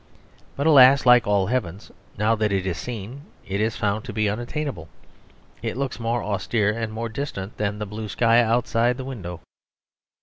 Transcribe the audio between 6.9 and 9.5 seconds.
more distant than the blue sky outside the window.